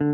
Un 0.00 0.06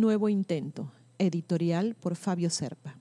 nuevo 0.00 0.28
intento, 0.28 0.92
editorial 1.18 1.96
por 2.00 2.14
Fabio 2.14 2.50
Serpa. 2.50 2.94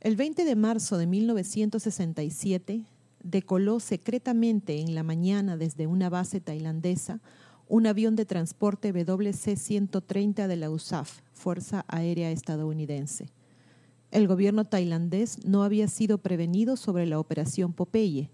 El 0.00 0.14
20 0.14 0.44
de 0.44 0.56
marzo 0.56 0.98
de 0.98 1.06
1967 1.06 2.84
decoló 3.22 3.80
secretamente 3.80 4.80
en 4.80 4.94
la 4.94 5.02
mañana 5.02 5.56
desde 5.56 5.86
una 5.86 6.10
base 6.10 6.40
tailandesa 6.40 7.20
un 7.68 7.86
avión 7.86 8.14
de 8.14 8.26
transporte 8.26 8.92
WC-130 8.92 10.46
de 10.46 10.56
la 10.56 10.70
USAF, 10.70 11.20
Fuerza 11.32 11.84
Aérea 11.88 12.30
Estadounidense. 12.30 13.30
El 14.12 14.28
gobierno 14.28 14.66
tailandés 14.66 15.44
no 15.44 15.64
había 15.64 15.88
sido 15.88 16.18
prevenido 16.18 16.76
sobre 16.76 17.06
la 17.06 17.18
operación 17.18 17.72
Popeye. 17.72 18.30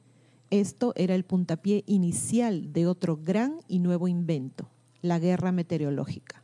Esto 0.50 0.92
era 0.96 1.14
el 1.14 1.24
puntapié 1.24 1.82
inicial 1.86 2.72
de 2.72 2.86
otro 2.86 3.16
gran 3.16 3.56
y 3.68 3.78
nuevo 3.78 4.08
invento, 4.08 4.68
la 5.00 5.18
guerra 5.18 5.50
meteorológica. 5.50 6.42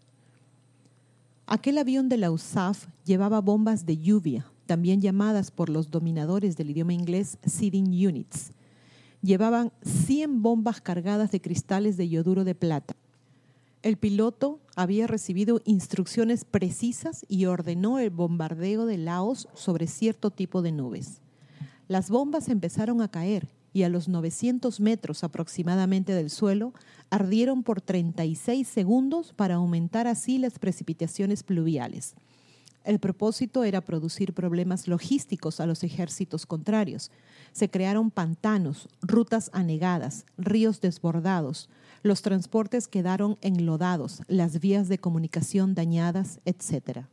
Aquel 1.46 1.76
avión 1.76 2.08
de 2.08 2.16
la 2.16 2.30
USAF 2.30 2.86
llevaba 3.04 3.40
bombas 3.40 3.84
de 3.84 3.98
lluvia, 3.98 4.46
también 4.68 5.00
llamadas 5.00 5.50
por 5.50 5.70
los 5.70 5.90
dominadores 5.90 6.56
del 6.56 6.70
idioma 6.70 6.92
inglés 6.92 7.38
seeding 7.44 7.86
units. 8.06 8.52
Llevaban 9.22 9.72
100 9.82 10.42
bombas 10.42 10.80
cargadas 10.80 11.32
de 11.32 11.40
cristales 11.40 11.96
de 11.96 12.08
yoduro 12.08 12.44
de 12.44 12.54
plata. 12.54 12.94
El 13.82 13.96
piloto 13.96 14.60
había 14.76 15.06
recibido 15.06 15.62
instrucciones 15.64 16.44
precisas 16.44 17.24
y 17.28 17.46
ordenó 17.46 17.98
el 17.98 18.10
bombardeo 18.10 18.86
de 18.86 18.98
Laos 18.98 19.48
sobre 19.54 19.86
cierto 19.86 20.30
tipo 20.30 20.62
de 20.62 20.72
nubes. 20.72 21.22
Las 21.88 22.10
bombas 22.10 22.48
empezaron 22.48 23.00
a 23.00 23.08
caer 23.08 23.48
y 23.72 23.84
a 23.84 23.88
los 23.88 24.08
900 24.08 24.80
metros 24.80 25.24
aproximadamente 25.24 26.12
del 26.12 26.28
suelo 26.28 26.74
ardieron 27.08 27.62
por 27.62 27.80
36 27.80 28.68
segundos 28.68 29.32
para 29.32 29.54
aumentar 29.54 30.06
así 30.06 30.38
las 30.38 30.58
precipitaciones 30.58 31.42
pluviales. 31.42 32.14
El 32.84 32.98
propósito 32.98 33.64
era 33.64 33.80
producir 33.80 34.32
problemas 34.32 34.88
logísticos 34.88 35.60
a 35.60 35.66
los 35.66 35.84
ejércitos 35.84 36.46
contrarios. 36.46 37.10
Se 37.52 37.68
crearon 37.68 38.10
pantanos, 38.10 38.88
rutas 39.02 39.50
anegadas, 39.52 40.24
ríos 40.36 40.80
desbordados, 40.80 41.68
los 42.02 42.22
transportes 42.22 42.86
quedaron 42.86 43.38
enlodados, 43.40 44.22
las 44.28 44.60
vías 44.60 44.88
de 44.88 44.98
comunicación 44.98 45.74
dañadas, 45.74 46.40
etc. 46.44 47.06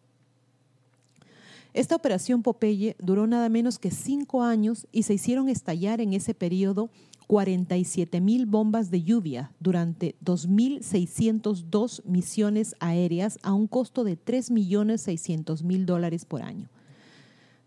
Esta 1.74 1.96
operación 1.96 2.44
Popeye 2.44 2.96
duró 3.00 3.28
nada 3.28 3.50
menos 3.50 3.80
que 3.80 3.92
cinco 3.92 4.44
años 4.44 4.88
y 4.92 5.04
se 5.04 5.14
hicieron 5.14 5.50
estallar 5.50 6.02
en 6.02 6.14
ese 6.14 6.34
periodo 6.34 6.90
47 7.28 8.22
mil 8.22 8.46
bombas 8.46 8.92
de 8.92 9.04
lluvia 9.04 9.52
durante 9.60 10.16
2.602 10.24 12.04
misiones 12.06 12.76
aéreas 12.80 13.40
a 13.42 13.54
un 13.54 13.68
costo 13.68 14.04
de 14.04 14.18
3.600.000 14.18 15.86
dólares 15.86 16.26
por 16.26 16.42
año. 16.42 16.70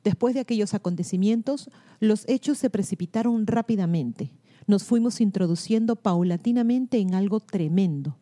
Después 0.05 0.35
de 0.35 0.41
aquellos 0.41 0.75
acontecimientos, 0.75 1.71
los 2.01 2.25
hechos 2.29 2.59
se 2.59 2.71
precipitaron 2.71 3.47
rápidamente. 3.47 4.31
Nos 4.67 4.85
fuimos 4.85 5.21
introduciendo 5.21 5.97
paulatinamente 5.97 6.99
en 6.99 7.15
algo 7.15 7.41
tremendo. 7.41 8.17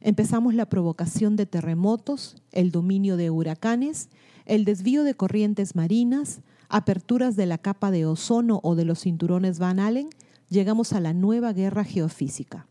Empezamos 0.00 0.54
la 0.54 0.66
provocación 0.66 1.36
de 1.36 1.46
terremotos, 1.46 2.36
el 2.52 2.70
dominio 2.70 3.16
de 3.16 3.30
huracanes, 3.30 4.08
el 4.44 4.64
desvío 4.64 5.02
de 5.02 5.14
corrientes 5.14 5.74
marinas, 5.74 6.42
aperturas 6.68 7.34
de 7.34 7.46
la 7.46 7.58
capa 7.58 7.90
de 7.90 8.06
ozono 8.06 8.60
o 8.62 8.74
de 8.74 8.84
los 8.84 9.00
cinturones 9.00 9.58
Van 9.58 9.80
Allen, 9.80 10.08
llegamos 10.48 10.92
a 10.92 11.00
la 11.00 11.12
nueva 11.12 11.52
guerra 11.52 11.84
geofísica. 11.84 12.66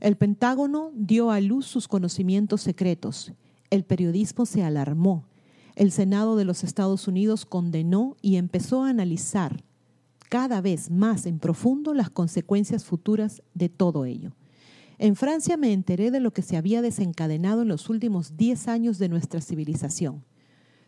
El 0.00 0.16
Pentágono 0.16 0.90
dio 0.94 1.30
a 1.30 1.40
luz 1.40 1.66
sus 1.66 1.86
conocimientos 1.86 2.60
secretos. 2.60 3.32
El 3.70 3.84
periodismo 3.84 4.46
se 4.46 4.62
alarmó. 4.62 5.24
El 5.76 5.92
Senado 5.92 6.36
de 6.36 6.44
los 6.44 6.64
Estados 6.64 7.06
Unidos 7.08 7.46
condenó 7.46 8.16
y 8.20 8.36
empezó 8.36 8.84
a 8.84 8.90
analizar 8.90 9.62
cada 10.28 10.60
vez 10.60 10.90
más 10.90 11.26
en 11.26 11.38
profundo 11.38 11.94
las 11.94 12.10
consecuencias 12.10 12.84
futuras 12.84 13.42
de 13.54 13.68
todo 13.68 14.04
ello. 14.04 14.32
En 14.98 15.14
Francia 15.14 15.56
me 15.56 15.72
enteré 15.72 16.10
de 16.10 16.20
lo 16.20 16.32
que 16.32 16.42
se 16.42 16.56
había 16.56 16.82
desencadenado 16.82 17.62
en 17.62 17.68
los 17.68 17.90
últimos 17.90 18.36
10 18.36 18.68
años 18.68 18.98
de 18.98 19.08
nuestra 19.08 19.40
civilización. 19.40 20.24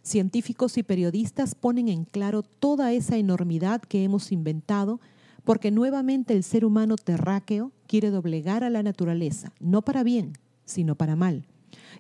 Científicos 0.03 0.77
y 0.77 0.83
periodistas 0.83 1.55
ponen 1.55 1.89
en 1.89 2.05
claro 2.05 2.43
toda 2.43 2.93
esa 2.93 3.17
enormidad 3.17 3.81
que 3.81 4.05
hemos 4.05 4.33
inventado 4.33 5.01
porque 5.45 5.71
nuevamente 5.71 6.35
el 6.35 6.43
ser 6.43 6.65
humano 6.65 6.97
terráqueo 6.97 7.73
quiere 7.87 8.11
doblegar 8.11 8.65
a 8.65 8.71
la 8.71 8.83
naturaleza, 8.83 9.53
no 9.61 9.83
para 9.83 10.03
bien, 10.03 10.33
sino 10.65 10.97
para 10.97 11.17
mal. 11.17 11.47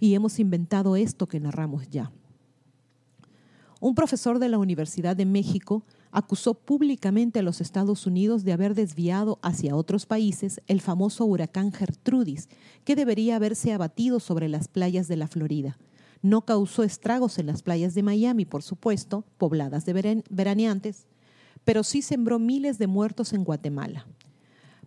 Y 0.00 0.15
hemos 0.15 0.38
inventado 0.38 0.97
esto 0.97 1.28
que 1.28 1.41
narramos 1.41 1.88
ya. 1.88 2.10
Un 3.81 3.94
profesor 3.94 4.38
de 4.38 4.49
la 4.49 4.59
Universidad 4.59 5.15
de 5.15 5.27
México 5.27 5.84
acusó 6.10 6.55
públicamente 6.55 7.41
a 7.41 7.43
los 7.43 7.60
Estados 7.60 8.06
Unidos 8.06 8.44
de 8.44 8.53
haber 8.53 8.75
desviado 8.75 9.38
hacia 9.43 9.76
otros 9.76 10.06
países 10.06 10.62
el 10.69 10.81
famoso 10.81 11.26
huracán 11.26 11.71
Gertrudis, 11.71 12.49
que 12.84 12.97
debería 12.97 13.37
haberse 13.37 13.72
abatido 13.72 14.21
sobre 14.21 14.49
las 14.49 14.69
playas 14.69 15.06
de 15.06 15.16
la 15.16 15.26
Florida. 15.26 15.76
No 16.22 16.47
causó 16.47 16.82
estragos 16.82 17.38
en 17.38 17.47
las 17.47 17.62
playas 17.62 17.94
de 17.94 18.03
Miami, 18.03 18.47
por 18.47 18.62
supuesto, 18.62 19.26
pobladas 19.37 19.84
de 19.84 20.22
veraneantes, 20.31 21.06
pero 21.64 21.82
sí 21.82 22.02
sembró 22.02 22.38
miles 22.38 22.78
de 22.78 22.86
muertos 22.86 23.32
en 23.32 23.44
Guatemala. 23.44 24.06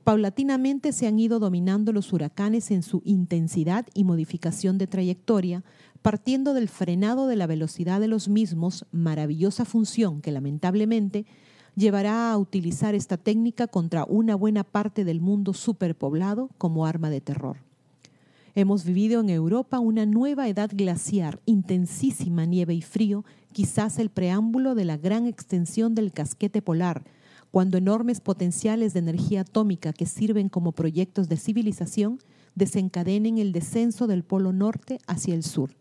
Paulatinamente 0.04 0.94
se 0.94 1.06
han 1.06 1.20
ido 1.20 1.40
dominando 1.40 1.92
los 1.92 2.14
huracanes 2.14 2.72
en 2.72 2.82
su 2.82 3.02
intensidad 3.04 3.86
y 3.94 4.06
modificación 4.06 4.78
de 4.78 4.88
trayectoria, 4.88 5.66
partiendo 6.02 6.54
del 6.54 6.70
frenado 6.70 7.28
de 7.28 7.36
la 7.36 7.46
velocidad 7.46 8.00
de 8.00 8.08
los 8.08 8.30
mismos, 8.30 8.86
maravillosa 8.92 9.66
función 9.66 10.22
que 10.22 10.32
lamentablemente 10.32 11.26
llevará 11.76 12.32
a 12.32 12.38
utilizar 12.38 12.96
esta 12.96 13.18
técnica 13.18 13.68
contra 13.68 14.06
una 14.06 14.36
buena 14.36 14.64
parte 14.64 15.04
del 15.04 15.20
mundo 15.20 15.54
superpoblado 15.54 16.50
como 16.58 16.86
arma 16.86 17.10
de 17.10 17.20
terror. 17.20 17.58
Hemos 18.56 18.86
vivido 18.86 19.22
en 19.22 19.30
Europa 19.30 19.78
una 19.80 20.08
nueva 20.08 20.48
edad 20.48 20.72
glaciar, 20.74 21.40
intensísima 21.46 22.46
nieve 22.46 22.74
y 22.74 22.82
frío, 22.82 23.24
quizás 23.58 23.98
el 23.98 24.12
preámbulo 24.12 24.76
de 24.76 24.86
la 24.86 24.98
gran 24.98 25.26
extensión 25.26 25.96
del 25.96 26.12
casquete 26.12 26.62
polar, 26.62 27.06
cuando 27.50 27.80
enormes 27.80 28.22
potenciales 28.22 28.94
de 28.94 29.00
energía 29.00 29.42
atómica 29.42 29.94
que 29.94 30.06
sirven 30.06 30.48
como 30.48 30.74
proyectos 30.74 31.28
de 31.28 31.38
civilización 31.38 32.20
desencadenen 32.54 33.40
el 33.40 33.54
descenso 33.54 34.06
del 34.06 34.24
polo 34.24 34.54
norte 34.54 35.00
hacia 35.08 35.34
el 35.34 35.42
sur. 35.42 35.76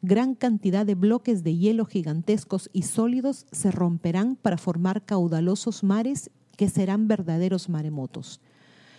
Gran 0.00 0.34
cantidad 0.36 0.86
de 0.86 0.94
bloques 0.94 1.44
de 1.44 1.54
hielo 1.54 1.84
gigantescos 1.84 2.70
y 2.72 2.84
sólidos 2.84 3.44
se 3.52 3.70
romperán 3.70 4.34
para 4.34 4.56
formar 4.56 5.04
caudalosos 5.04 5.84
mares 5.84 6.30
que 6.56 6.70
serán 6.70 7.08
verdaderos 7.08 7.68
maremotos. 7.68 8.40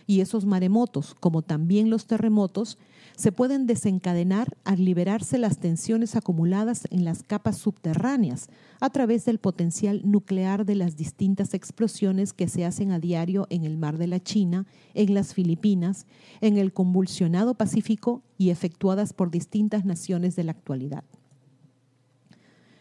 Y 0.09 0.21
esos 0.21 0.47
maremotos, 0.47 1.13
como 1.19 1.43
también 1.43 1.91
los 1.91 2.07
terremotos, 2.07 2.79
se 3.15 3.31
pueden 3.31 3.67
desencadenar 3.67 4.57
al 4.63 4.83
liberarse 4.83 5.37
las 5.37 5.59
tensiones 5.59 6.15
acumuladas 6.15 6.87
en 6.89 7.05
las 7.05 7.21
capas 7.21 7.59
subterráneas 7.59 8.49
a 8.79 8.89
través 8.89 9.25
del 9.25 9.37
potencial 9.37 10.01
nuclear 10.03 10.65
de 10.65 10.73
las 10.73 10.97
distintas 10.97 11.53
explosiones 11.53 12.33
que 12.33 12.47
se 12.47 12.65
hacen 12.65 12.91
a 12.91 12.97
diario 12.97 13.45
en 13.51 13.65
el 13.65 13.77
mar 13.77 13.99
de 13.99 14.07
la 14.07 14.19
China, 14.19 14.65
en 14.95 15.13
las 15.13 15.35
Filipinas, 15.35 16.07
en 16.41 16.57
el 16.57 16.73
convulsionado 16.73 17.53
Pacífico 17.53 18.23
y 18.35 18.49
efectuadas 18.49 19.13
por 19.13 19.29
distintas 19.29 19.85
naciones 19.85 20.35
de 20.35 20.45
la 20.45 20.53
actualidad. 20.53 21.03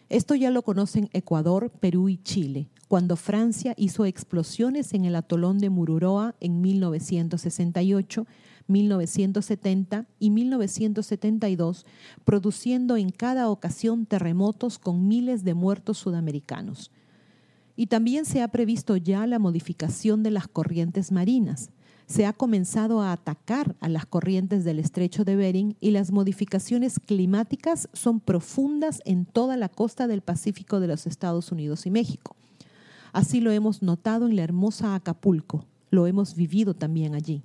Esto 0.08 0.34
ya 0.34 0.50
lo 0.50 0.62
conocen 0.62 1.10
Ecuador, 1.12 1.70
Perú 1.70 2.08
y 2.08 2.16
Chile, 2.16 2.70
cuando 2.88 3.16
Francia 3.16 3.74
hizo 3.76 4.06
explosiones 4.06 4.94
en 4.94 5.04
el 5.04 5.14
atolón 5.14 5.58
de 5.58 5.68
Mururoa 5.68 6.34
en 6.40 6.62
1968, 6.62 8.26
1970 8.68 10.06
y 10.18 10.30
1972, 10.30 11.84
produciendo 12.24 12.96
en 12.96 13.10
cada 13.10 13.50
ocasión 13.50 14.06
terremotos 14.06 14.78
con 14.78 15.06
miles 15.06 15.44
de 15.44 15.52
muertos 15.52 15.98
sudamericanos. 15.98 16.90
Y 17.76 17.88
también 17.88 18.24
se 18.24 18.42
ha 18.42 18.48
previsto 18.48 18.96
ya 18.96 19.26
la 19.26 19.38
modificación 19.38 20.22
de 20.22 20.30
las 20.30 20.48
corrientes 20.48 21.12
marinas. 21.12 21.70
Se 22.08 22.24
ha 22.24 22.32
comenzado 22.32 23.02
a 23.02 23.12
atacar 23.12 23.76
a 23.80 23.88
las 23.88 24.06
corrientes 24.06 24.64
del 24.64 24.78
estrecho 24.78 25.24
de 25.24 25.36
Bering 25.36 25.76
y 25.78 25.90
las 25.90 26.10
modificaciones 26.10 26.98
climáticas 26.98 27.90
son 27.92 28.18
profundas 28.18 29.02
en 29.04 29.26
toda 29.26 29.58
la 29.58 29.68
costa 29.68 30.06
del 30.06 30.22
Pacífico 30.22 30.80
de 30.80 30.88
los 30.88 31.06
Estados 31.06 31.52
Unidos 31.52 31.84
y 31.84 31.90
México. 31.90 32.34
Así 33.12 33.40
lo 33.40 33.50
hemos 33.50 33.82
notado 33.82 34.26
en 34.26 34.36
la 34.36 34.42
hermosa 34.42 34.94
Acapulco, 34.94 35.66
lo 35.90 36.06
hemos 36.06 36.34
vivido 36.34 36.72
también 36.72 37.14
allí. 37.14 37.42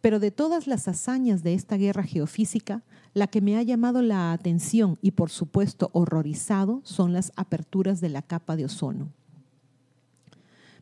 Pero 0.00 0.18
de 0.18 0.32
todas 0.32 0.66
las 0.66 0.88
hazañas 0.88 1.44
de 1.44 1.54
esta 1.54 1.76
guerra 1.76 2.02
geofísica, 2.02 2.82
la 3.14 3.28
que 3.28 3.40
me 3.40 3.56
ha 3.56 3.62
llamado 3.62 4.02
la 4.02 4.32
atención 4.32 4.98
y 5.02 5.12
por 5.12 5.30
supuesto 5.30 5.90
horrorizado 5.92 6.80
son 6.82 7.12
las 7.12 7.32
aperturas 7.36 8.00
de 8.00 8.08
la 8.08 8.22
capa 8.22 8.56
de 8.56 8.64
ozono. 8.64 9.12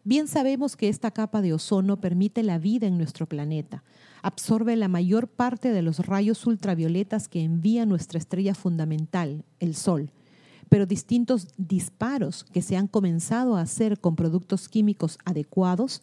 Bien 0.06 0.28
sabemos 0.28 0.76
que 0.76 0.88
esta 0.88 1.10
capa 1.10 1.42
de 1.42 1.52
ozono 1.52 2.00
permite 2.00 2.44
la 2.44 2.60
vida 2.60 2.86
en 2.86 2.96
nuestro 2.96 3.26
planeta, 3.26 3.82
absorbe 4.22 4.76
la 4.76 4.86
mayor 4.86 5.26
parte 5.26 5.72
de 5.72 5.82
los 5.82 6.06
rayos 6.06 6.46
ultravioletas 6.46 7.26
que 7.26 7.42
envía 7.42 7.86
nuestra 7.86 8.20
estrella 8.20 8.54
fundamental, 8.54 9.44
el 9.58 9.74
Sol, 9.74 10.12
pero 10.68 10.86
distintos 10.86 11.48
disparos 11.56 12.44
que 12.44 12.62
se 12.62 12.76
han 12.76 12.86
comenzado 12.86 13.56
a 13.56 13.62
hacer 13.62 13.98
con 13.98 14.14
productos 14.14 14.68
químicos 14.68 15.18
adecuados 15.24 16.02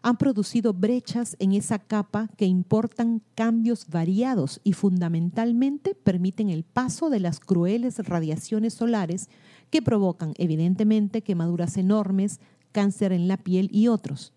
han 0.00 0.16
producido 0.16 0.72
brechas 0.72 1.36
en 1.38 1.52
esa 1.52 1.78
capa 1.78 2.30
que 2.38 2.46
importan 2.46 3.20
cambios 3.34 3.86
variados 3.90 4.62
y 4.64 4.72
fundamentalmente 4.72 5.94
permiten 5.94 6.48
el 6.48 6.64
paso 6.64 7.10
de 7.10 7.20
las 7.20 7.38
crueles 7.38 7.98
radiaciones 7.98 8.72
solares 8.72 9.28
que 9.68 9.82
provocan 9.82 10.32
evidentemente 10.38 11.20
quemaduras 11.20 11.76
enormes, 11.76 12.40
cáncer 12.72 13.12
en 13.12 13.28
la 13.28 13.36
piel 13.36 13.68
y 13.70 13.88
otros. 13.88 14.32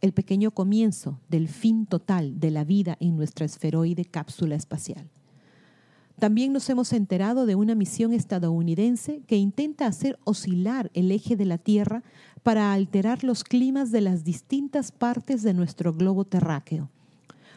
El 0.00 0.12
pequeño 0.12 0.52
comienzo 0.52 1.20
del 1.28 1.48
fin 1.48 1.86
total 1.86 2.40
de 2.40 2.50
la 2.50 2.64
vida 2.64 2.96
en 3.00 3.16
nuestra 3.16 3.44
esferoide 3.44 4.04
cápsula 4.04 4.54
espacial. 4.54 5.10
También 6.18 6.52
nos 6.52 6.68
hemos 6.70 6.92
enterado 6.92 7.46
de 7.46 7.54
una 7.54 7.74
misión 7.74 8.12
estadounidense 8.12 9.22
que 9.26 9.36
intenta 9.36 9.86
hacer 9.86 10.18
oscilar 10.24 10.90
el 10.94 11.10
eje 11.10 11.36
de 11.36 11.44
la 11.44 11.58
Tierra 11.58 12.02
para 12.42 12.72
alterar 12.72 13.24
los 13.24 13.44
climas 13.44 13.90
de 13.90 14.02
las 14.02 14.24
distintas 14.24 14.92
partes 14.92 15.42
de 15.42 15.54
nuestro 15.54 15.92
globo 15.92 16.24
terráqueo. 16.24 16.90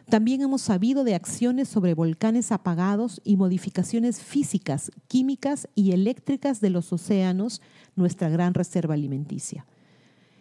También 0.09 0.41
hemos 0.41 0.61
sabido 0.61 1.03
de 1.03 1.15
acciones 1.15 1.67
sobre 1.67 1.95
volcanes 1.95 2.51
apagados 2.51 3.21
y 3.23 3.37
modificaciones 3.37 4.19
físicas, 4.19 4.91
químicas 5.07 5.67
y 5.73 5.91
eléctricas 5.91 6.61
de 6.61 6.69
los 6.69 6.93
océanos, 6.93 7.61
nuestra 7.95 8.29
gran 8.29 8.53
reserva 8.53 8.93
alimenticia. 8.93 9.65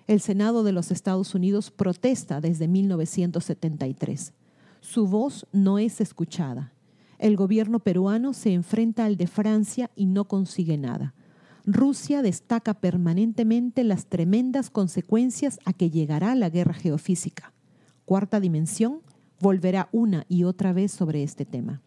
El 0.06 0.20
Senado 0.20 0.64
de 0.64 0.72
los 0.72 0.90
Estados 0.90 1.34
Unidos 1.34 1.70
protesta 1.70 2.40
desde 2.40 2.68
1973. 2.68 4.32
Su 4.80 5.06
voz 5.06 5.46
no 5.52 5.78
es 5.78 6.00
escuchada 6.00 6.74
el 7.24 7.36
gobierno 7.36 7.78
peruano 7.78 8.34
se 8.34 8.52
enfrenta 8.52 9.04
al 9.04 9.16
de 9.16 9.26
Francia 9.26 9.90
y 9.96 10.06
no 10.06 10.26
consigue 10.26 10.76
nada. 10.76 11.14
Rusia 11.64 12.20
destaca 12.20 12.74
permanentemente 12.74 13.84
las 13.84 14.06
tremendas 14.06 14.68
consecuencias 14.68 15.58
a 15.64 15.72
que 15.72 15.90
llegará 15.90 16.34
la 16.34 16.50
guerra 16.50 16.74
geofísica. 16.74 17.54
Cuarta 18.04 18.40
dimensión 18.40 19.00
volverá 19.40 19.88
una 19.92 20.26
y 20.28 20.44
otra 20.44 20.74
vez 20.74 20.92
sobre 20.92 21.22
este 21.22 21.46
tema. 21.46 21.80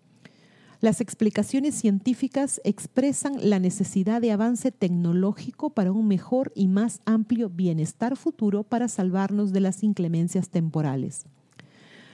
Las 0.79 1.01
explicaciones 1.01 1.73
científicas 1.73 2.61
expresan 2.63 3.37
la 3.41 3.57
necesidad 3.57 4.21
de 4.21 4.31
avance 4.31 4.71
tecnológico 4.71 5.71
para 5.71 5.91
un 5.91 6.07
mejor 6.07 6.51
y 6.53 6.67
más 6.67 7.01
amplio 7.05 7.49
bienestar 7.49 8.15
futuro 8.15 8.63
para 8.63 8.87
salvarnos 8.87 9.51
de 9.53 9.59
las 9.59 9.81
inclemencias 9.81 10.49
temporales. 10.49 11.25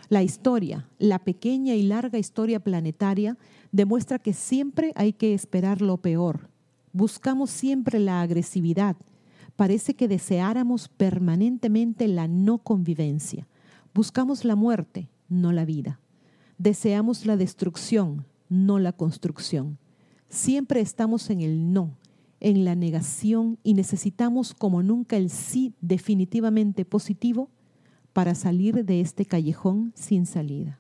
La 0.07 0.24
historia, 0.24 0.88
la 0.98 1.19
pequeña 1.19 1.75
y 1.75 1.83
larga 1.83 2.19
historia 2.19 2.62
planetaria, 2.62 3.38
demuestra 3.74 4.18
que 4.18 4.31
siempre 4.31 4.94
hay 4.95 5.12
que 5.12 5.33
esperar 5.33 5.81
lo 5.81 5.98
peor. 5.98 6.48
Buscamos 6.94 7.50
siempre 7.50 8.00
la 8.00 8.21
agresividad. 8.21 8.95
Parece 9.57 9.94
que 9.94 10.07
deseáramos 10.07 10.88
permanentemente 10.88 12.07
la 12.07 12.30
no 12.30 12.60
convivencia. 12.60 13.45
Buscamos 13.94 14.45
la 14.45 14.56
muerte, 14.56 15.10
no 15.27 15.51
la 15.51 15.65
vida. 15.65 16.00
Deseamos 16.57 17.25
la 17.25 17.36
destrucción, 17.36 18.25
no 18.53 18.79
la 18.79 18.94
construcción. 18.94 19.77
Siempre 20.29 20.79
estamos 20.79 21.29
en 21.29 21.41
el 21.41 21.73
no, 21.73 21.97
en 22.39 22.65
la 22.65 22.75
negación 22.75 23.57
y 23.63 23.73
necesitamos 23.73 24.53
como 24.53 24.83
nunca 24.83 25.17
el 25.17 25.29
sí 25.29 25.73
definitivamente 25.81 26.85
positivo 26.85 27.50
para 28.13 28.35
salir 28.35 28.85
de 28.85 29.01
este 29.01 29.25
callejón 29.25 29.91
sin 29.95 30.25
salida. 30.25 30.79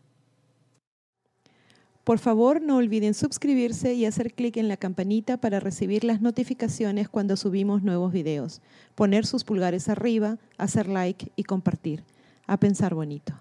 Por 2.03 2.19
favor, 2.19 2.61
no 2.61 2.77
olviden 2.77 3.13
suscribirse 3.13 3.93
y 3.93 4.05
hacer 4.05 4.33
clic 4.33 4.57
en 4.57 4.67
la 4.67 4.75
campanita 4.75 5.37
para 5.37 5.61
recibir 5.61 6.03
las 6.03 6.21
notificaciones 6.21 7.07
cuando 7.07 7.37
subimos 7.37 7.81
nuevos 7.81 8.11
videos, 8.11 8.61
poner 8.93 9.25
sus 9.25 9.45
pulgares 9.45 9.87
arriba, 9.87 10.37
hacer 10.57 10.87
like 10.87 11.31
y 11.37 11.43
compartir. 11.43 12.03
A 12.45 12.57
pensar 12.57 12.93
bonito. 12.93 13.33